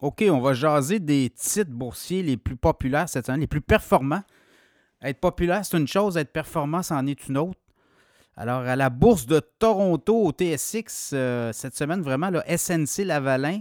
[0.00, 4.22] OK, on va jaser des titres boursiers les plus populaires cette année, les plus performants.
[5.02, 7.60] Être populaire, c'est une chose, être performant, c'en est une autre.
[8.36, 13.60] Alors, à la bourse de Toronto, au TSX, euh, cette semaine, vraiment, le SNC Lavalin,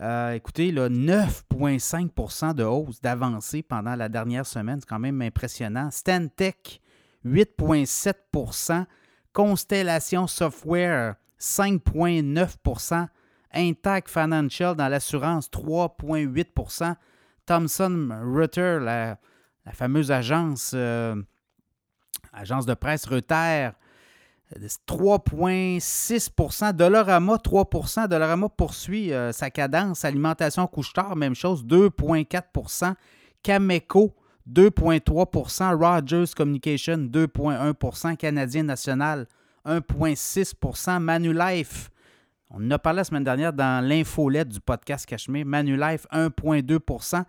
[0.00, 4.80] euh, écoutez, 9,5% de hausse d'avancée pendant la dernière semaine.
[4.80, 5.90] C'est quand même impressionnant.
[5.90, 6.80] Stantec,
[7.24, 8.86] 8,7%
[9.32, 12.56] Constellation Software, 5,9
[13.52, 16.94] Intact Financial dans l'assurance, 3,8%
[17.46, 19.18] Thomson Reuters, la,
[19.72, 21.14] fameuse agence, euh,
[22.32, 23.72] agence de presse Reuters,
[24.86, 30.04] 3,6% Dollarama, 3% Dollarama poursuit euh, sa cadence.
[30.04, 32.94] Alimentation couche-tard, même chose, 2,4%
[33.42, 34.14] Cameco,
[34.48, 39.26] 2,3% Rogers Communication, 2,1% Canadien National,
[39.66, 41.90] 1,6% Manulife,
[42.50, 45.46] on en a parlé la semaine dernière dans l'infolette du podcast Cachemire.
[45.46, 47.24] Manulife, 1,2%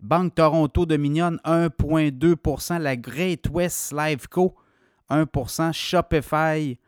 [0.00, 4.54] Banque Toronto Dominion, 1,2% La Great West Liveco,
[5.08, 6.78] 1% Shopify,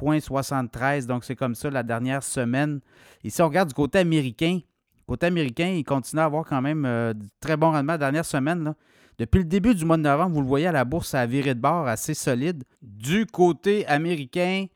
[0.00, 2.80] 0,73 Donc, c'est comme ça la dernière semaine.
[3.22, 4.60] Ici, on regarde du côté américain.
[5.06, 8.74] Côté américain, il continue à avoir quand même euh, très bon rendement la dernière semaine.
[9.18, 11.54] Depuis le début du mois de novembre, vous le voyez à la bourse, a viré
[11.54, 12.64] de bord assez solide.
[12.82, 14.66] Du côté américain,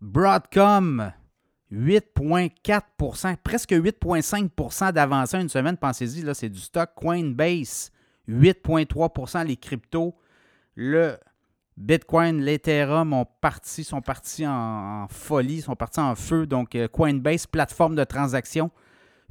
[0.00, 1.12] Broadcom,
[1.72, 5.76] 8,4% presque 8,5% d'avancée une semaine.
[5.76, 6.90] Pensez-y, là, c'est du stock.
[6.94, 7.90] Coinbase,
[8.28, 10.14] 8,3% les cryptos.
[10.74, 11.16] Le
[11.76, 16.46] Bitcoin, l'Ethereum ont parti, sont partis en, folie, sont partis en feu.
[16.46, 18.70] Donc, euh, Coinbase, plateforme de transaction,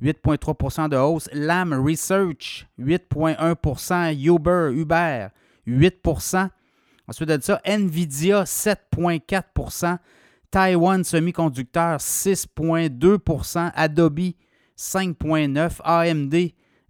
[0.01, 1.29] 8,3% de hausse.
[1.31, 5.27] LAM Research, 8,1% Uber, Uber,
[5.67, 6.49] 8%
[7.07, 9.99] Ensuite de ça, Nvidia, 7,4
[10.55, 14.31] Taiwan Semiconducteur 6,2% Adobe
[14.77, 16.35] 5,9% AMD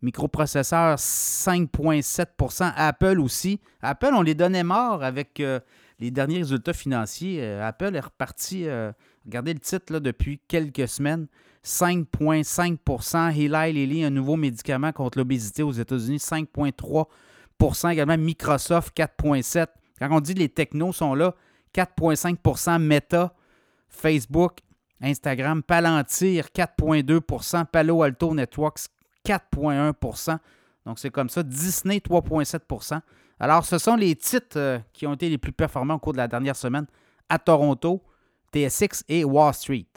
[0.03, 3.59] microprocesseur 5,7% Apple aussi.
[3.81, 5.59] Apple, on les donnait morts avec euh,
[5.99, 7.39] les derniers résultats financiers.
[7.42, 8.92] Euh, Apple est reparti, euh,
[9.26, 11.26] regardez le titre là, depuis quelques semaines.
[11.65, 18.15] 5,5% Eli Lilly, un nouveau médicament contre l'obésité aux États-Unis, 5,3 également.
[18.15, 19.65] Microsoft, 4,7
[19.97, 21.33] Quand on dit les technos sont là,
[21.73, 23.33] 4,5% Meta,
[23.95, 24.60] Facebook,
[25.02, 28.88] Instagram, Palantir 4,2% Palo Alto Networks
[29.26, 30.38] 4,1%
[30.86, 31.44] Donc c'est comme ça.
[31.44, 33.00] Disney 3,7%
[33.39, 36.17] Alors ce sont les titres euh, qui ont été les plus performants au cours de
[36.17, 36.86] la dernière semaine
[37.28, 38.04] à Toronto,
[38.54, 39.88] TSX et Wall Street.